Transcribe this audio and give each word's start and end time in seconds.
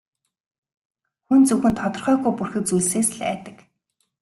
Хүн 1.27 1.41
зөвхөн 1.47 1.73
тодорхойгүй 1.79 2.33
бүрхэг 2.37 2.63
зүйлсээс 2.67 3.09
л 3.15 3.19
айдаг. 3.31 3.57